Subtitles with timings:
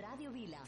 [0.00, 0.58] Radio Vila.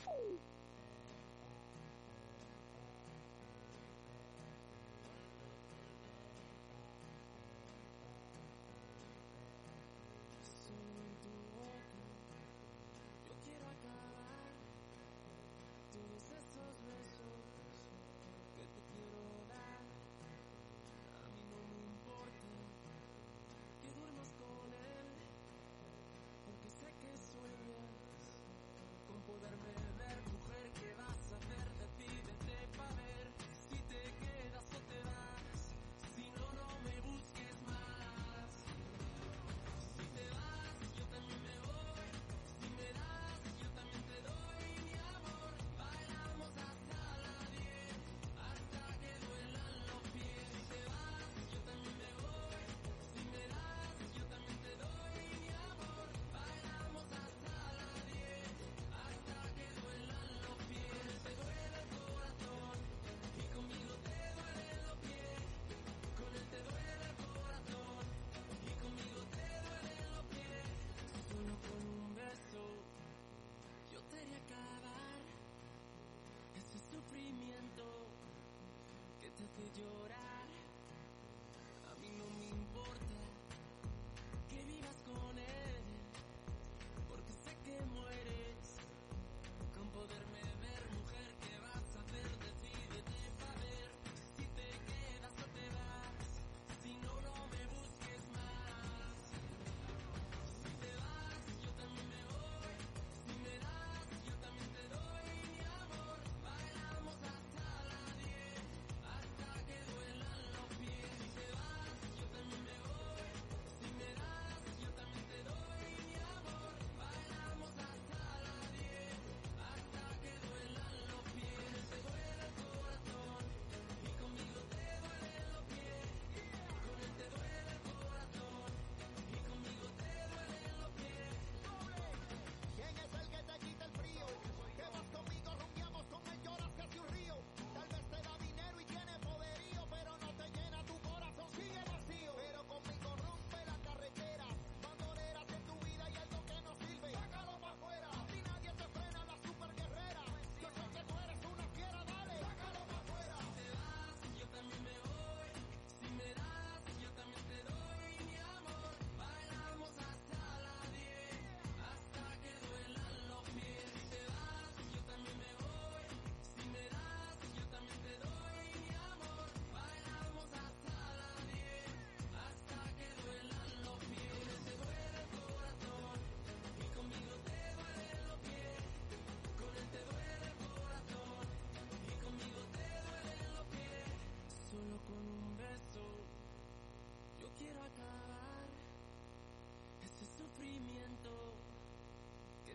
[79.36, 80.11] te llora.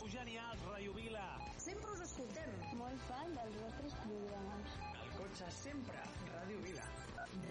[0.00, 1.24] Genials, Ràdio Vila.
[1.60, 2.50] Sempre us escoltem.
[2.80, 4.74] Molt fan dels vostres programes.
[5.02, 6.00] Al cotxe sempre,
[6.32, 6.88] Ràdio Vila.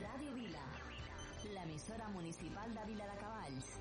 [0.01, 0.65] Ràdio Vila.
[1.53, 3.71] L'emissora municipal de Vila de Cavalls.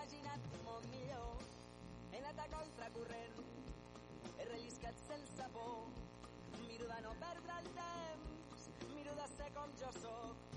[0.00, 1.40] Imaginat món millor,
[2.10, 3.40] he anat a contracorrent,
[4.38, 5.90] he relliscat sense por,
[6.68, 8.64] miro de no perdre el temps,
[8.94, 10.48] miro de ser com jo sóc,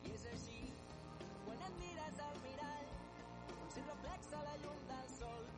[0.00, 0.62] i és així,
[1.44, 2.96] quan et mires al mirall,
[3.52, 5.55] com si reflexa la llum del sol,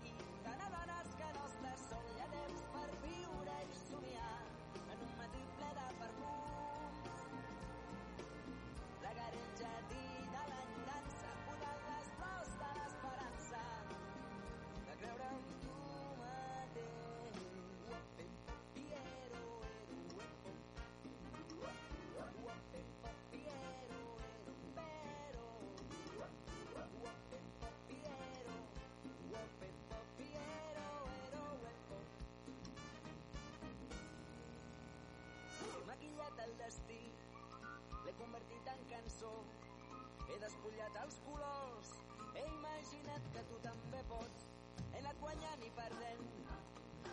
[40.69, 41.91] mullat els colors.
[42.37, 44.49] He imaginat que tu també pots.
[44.91, 46.27] He anat guanyant i perdent.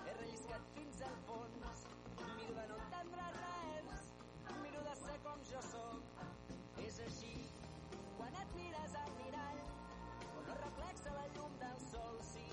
[0.01, 1.85] He relliscat fins al fons.
[2.35, 4.09] Miro de no entendre res.
[4.63, 6.25] Miro de ser com jo sóc.
[6.83, 7.33] És així
[8.17, 9.63] quan et mires al mirall
[10.35, 12.49] on no reflexa la llum del sol, sí,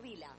[0.00, 0.35] Vila.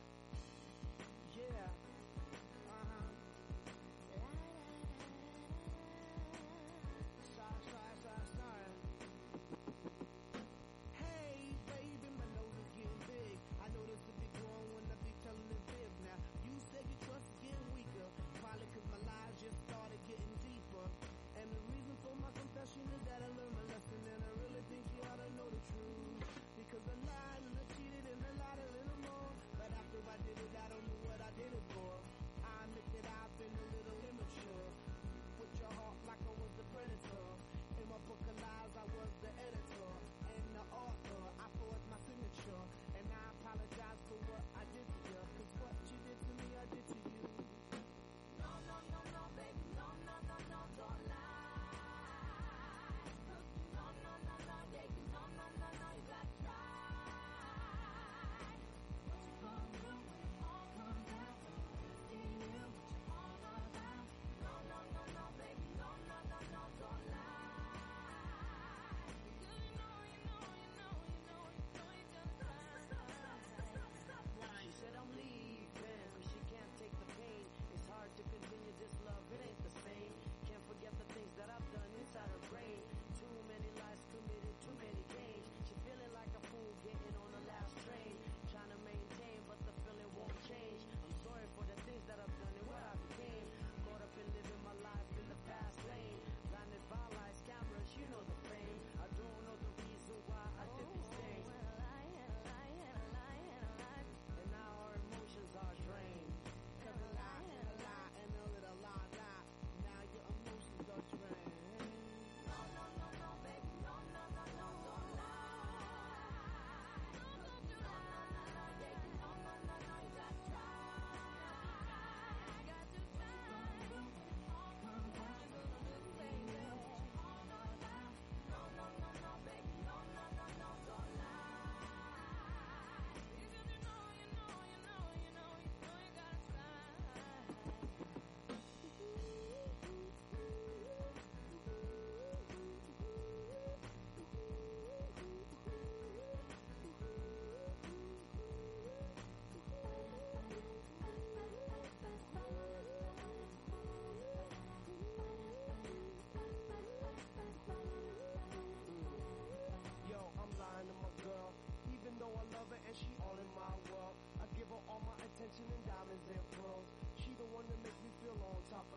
[165.58, 166.86] And diamonds and pearls.
[167.18, 168.97] She the one that makes me feel on top of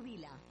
[0.00, 0.47] Vila.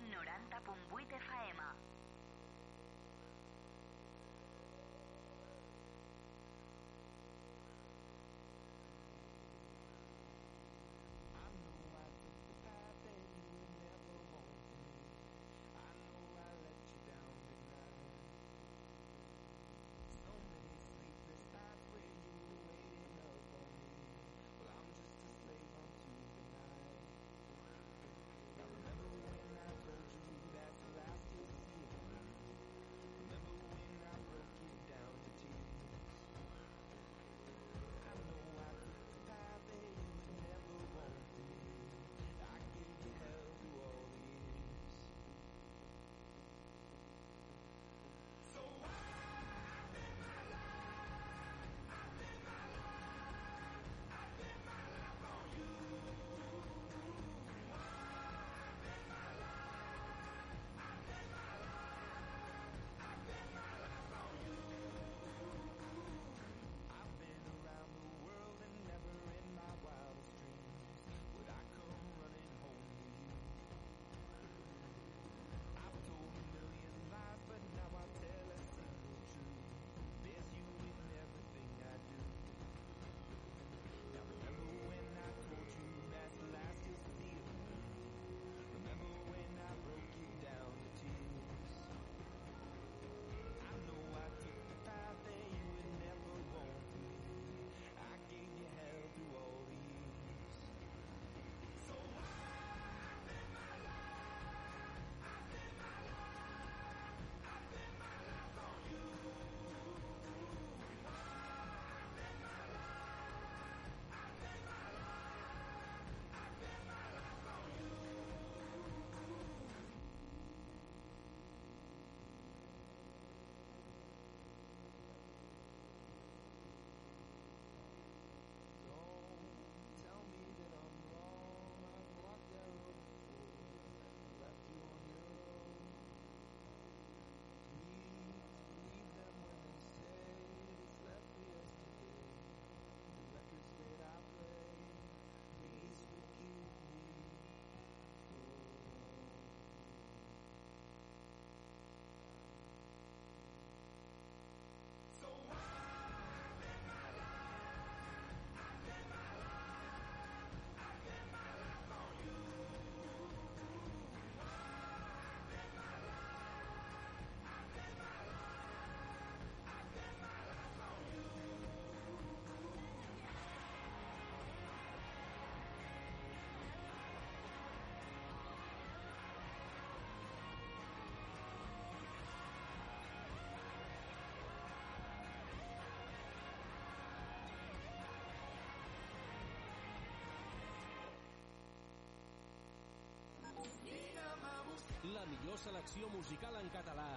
[195.57, 197.07] millor selecció musical en català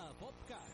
[0.00, 0.68] a PopCat.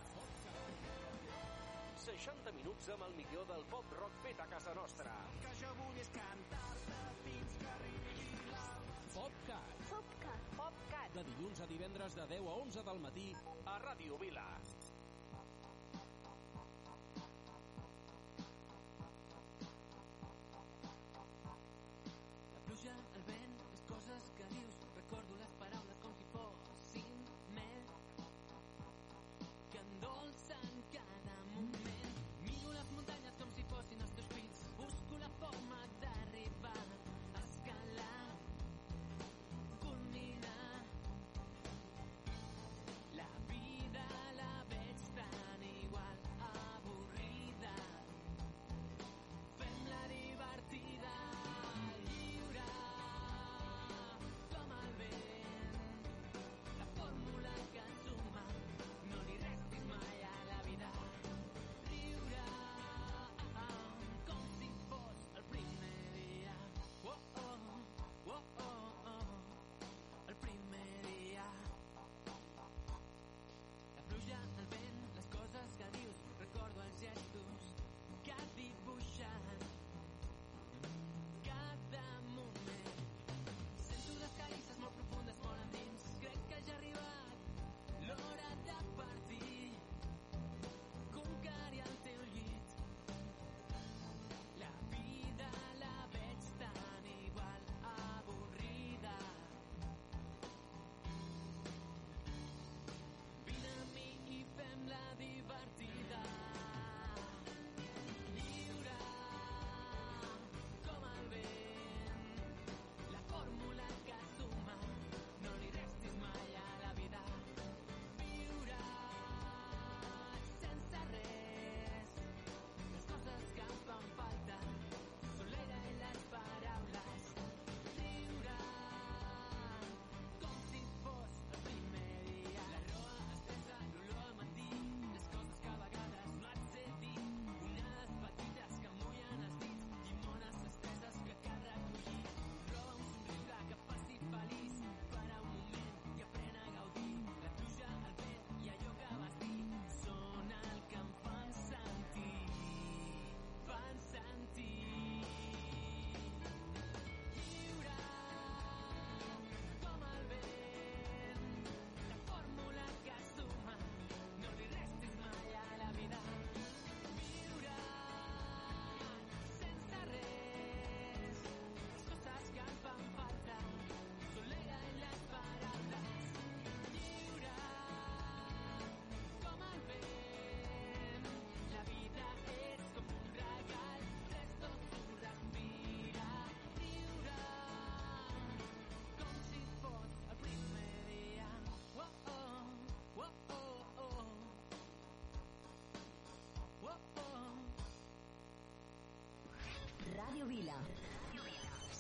[2.04, 5.14] 60 minuts amb el millor del pop rock fet a casa nostra.
[5.42, 8.68] Que jo vull és cantar-te fins que arribi la...
[9.16, 9.82] PopCat.
[9.90, 10.46] PopCat.
[10.60, 11.18] PopCat.
[11.18, 13.26] De dilluns a divendres de 10 a 11 del matí
[13.64, 14.46] a Ràdio Vila.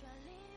[0.00, 0.47] 转脸。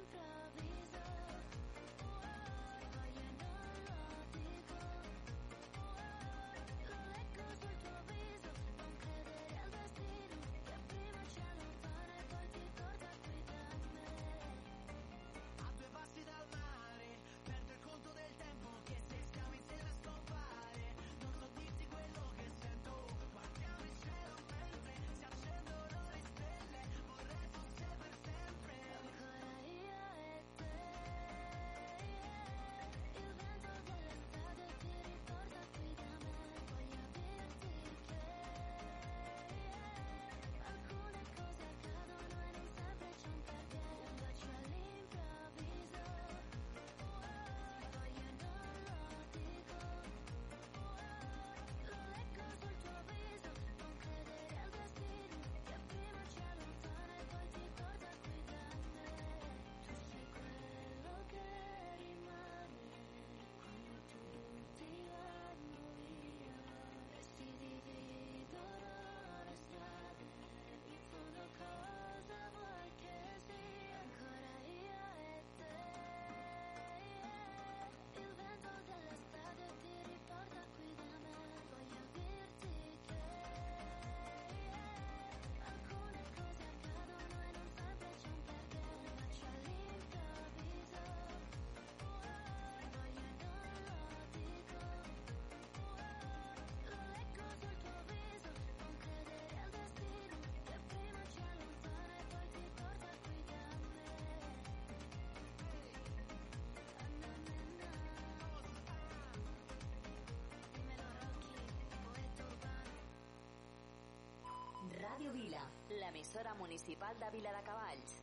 [115.21, 115.62] Ràdio Vila,
[115.99, 118.13] l'emissora municipal de Vila de Cavalls.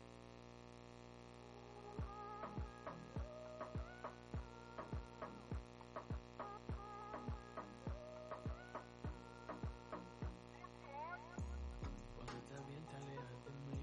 [12.17, 13.79] Cuando estás bien te alejas de mí.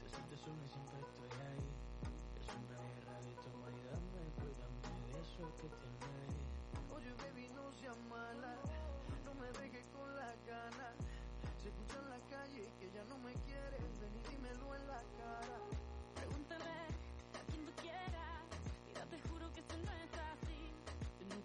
[0.00, 1.68] Te sientes sola y siempre estoy ahí.
[2.40, 4.24] Es una guerra de toma y dame.
[4.40, 6.48] Cuídame de eso que tienes.
[6.96, 8.56] Oye baby no seas mala.
[9.26, 10.94] No me dejes con la gana.
[11.60, 12.07] Se escucha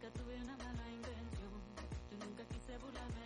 [0.04, 1.52] nunca tuve una mala intención.
[2.12, 3.23] Yo nunca quise burlarme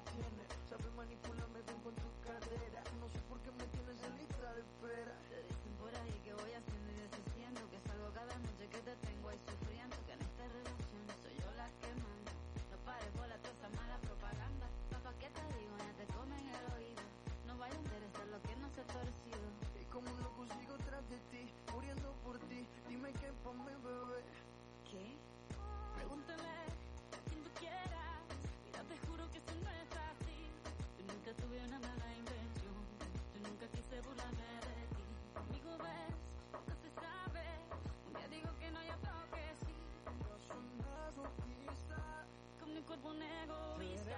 [0.00, 0.44] entretiene.
[0.68, 2.80] Sabes manipularme bien con tu cadera.
[3.00, 5.14] No sé por qué me tienes en lista de espera.
[5.28, 8.94] Te dicen por ahí que voy haciendo y deshaciendo Que salgo cada noche que te
[9.04, 12.32] tengo ahí sufriendo Que en esta relación soy yo la que manda
[12.72, 15.74] No pares por la toda esa mala propaganda Papá, ¿qué te digo?
[15.76, 17.04] Ya te comen el oído
[17.46, 20.76] No vaya a interesar lo que no se ha torcido Y como un loco sigo
[20.88, 22.64] tras de ti, muriendo por ti.
[22.88, 24.22] Dime qué pa' mi bebé.
[24.88, 25.29] ¿Qué?
[31.30, 32.74] Yo tuve una mala intención
[33.32, 35.06] Yo nunca quise burlarme de ti.
[35.32, 36.16] Conmigo ves,
[36.50, 37.44] nunca se sabe.
[38.08, 39.74] Un día digo que no hay otro que sí.
[40.26, 42.26] Yo soy masoquista.
[42.58, 44.09] Con mi cuerpo un egoísta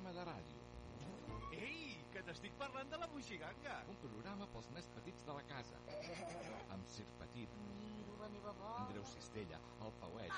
[0.00, 0.60] programa de ràdio,
[1.52, 3.74] Ei, que t'estic parlant de la moixiganga.
[3.90, 5.76] un programa pels més petits de la casa,
[6.74, 7.50] amb Sir Petit,
[8.78, 10.32] Andreu Cistella, el Pauet,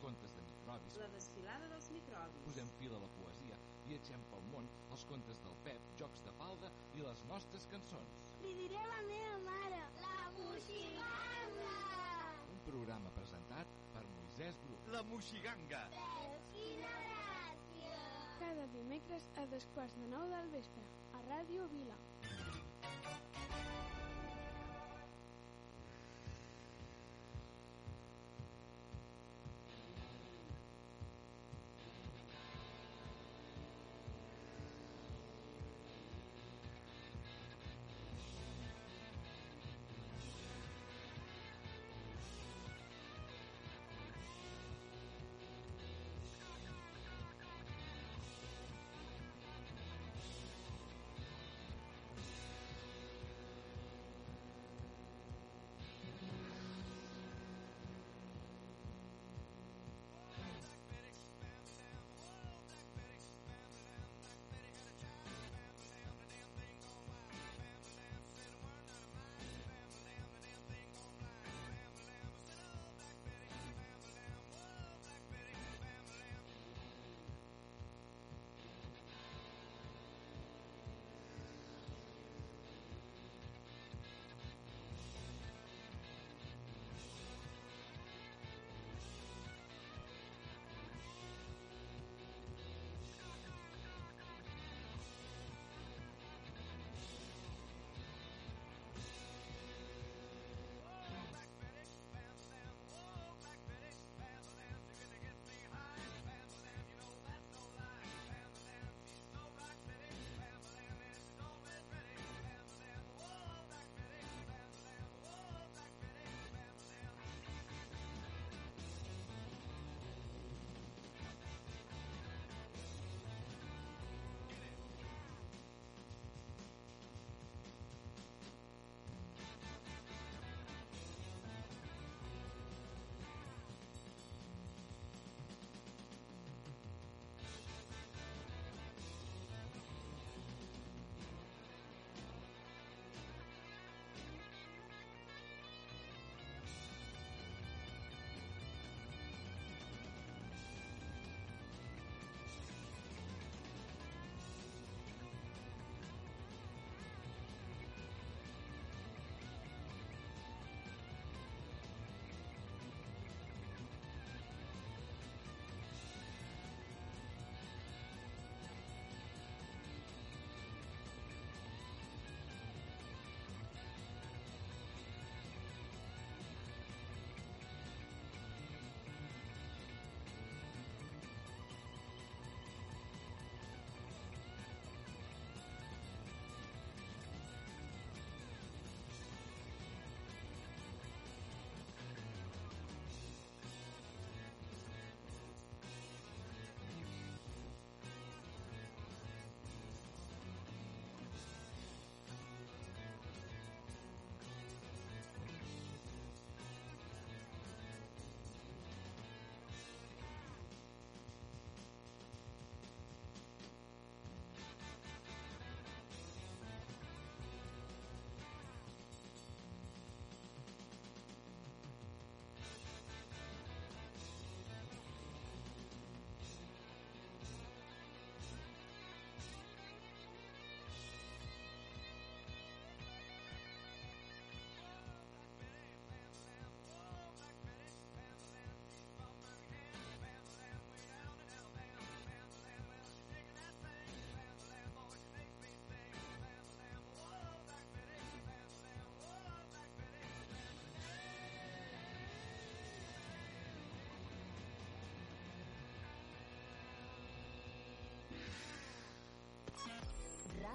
[0.00, 2.44] contes de microbis, La desfilada dels microbis.
[2.46, 6.70] posem fil a la poesia, viatgem pel món, els contes del Pep, jocs de falda
[6.94, 8.32] i les nostres cançons.
[8.40, 9.82] Li diré a la meva mare.
[10.00, 11.72] La moixiganga!
[12.54, 14.78] Un programa presentat per Moisès Bru.
[14.94, 15.82] La moixiganga.
[16.52, 17.27] Quina gràcia!
[18.38, 20.86] Cada dimecres a dos quarts de nou del vespre,
[21.18, 21.98] a Ràdio Vila.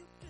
[0.00, 0.29] you do.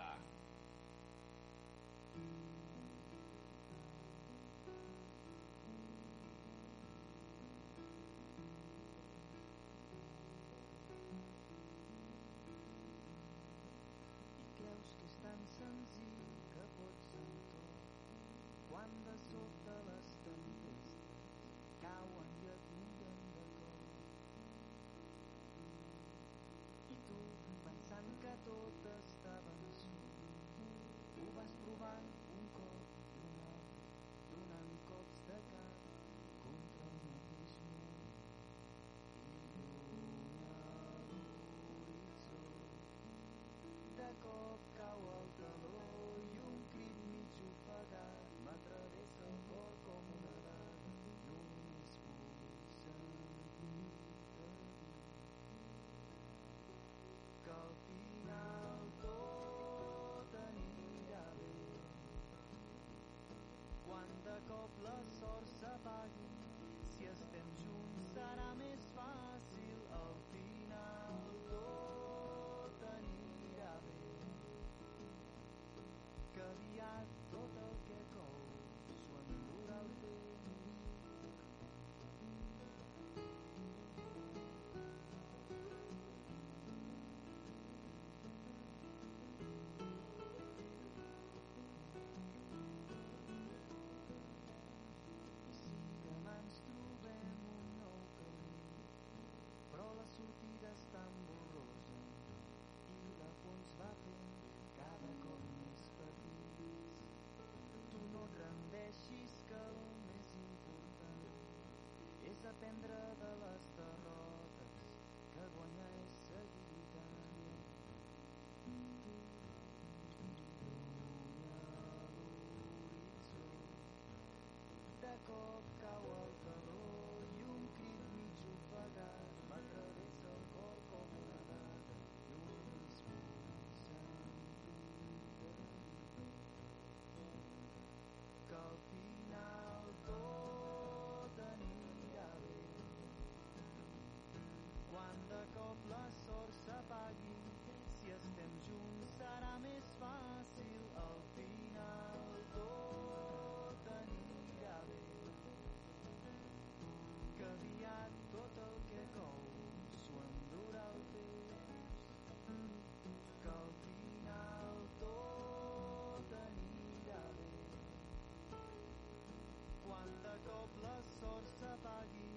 [171.21, 172.29] sort s'apagui.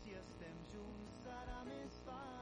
[0.00, 2.41] Si estem junts serà més fàcil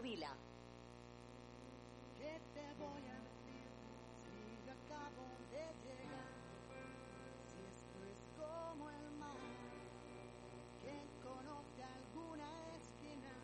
[0.00, 0.32] Vila.
[2.18, 3.66] ¿Qué te voy a decir
[4.24, 4.36] si
[4.66, 6.32] yo acabo de llegar?
[7.48, 9.42] Si esto es como el mar
[10.82, 13.34] que conoce alguna esquina.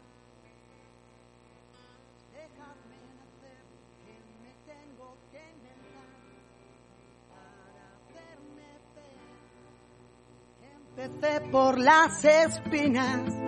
[2.33, 3.63] Dejadme nacer
[4.05, 6.11] que me tengo que inventar
[7.31, 9.21] para verme ver.
[11.07, 13.40] Empecé por las espinas.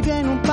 [0.00, 0.49] Then.